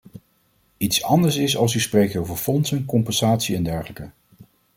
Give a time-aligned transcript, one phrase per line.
[0.77, 4.09] Iets anders is als u spreekt over fondsen, compensatie en dergelijke.